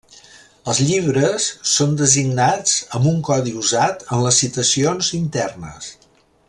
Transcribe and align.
Els 0.71 0.79
llibres 0.85 1.45
són 1.73 1.93
designats 1.99 2.75
amb 2.99 3.11
un 3.13 3.21
codi 3.29 3.55
usat 3.65 4.07
en 4.17 4.27
les 4.29 4.43
citacions 4.45 5.15
internes. 5.25 5.97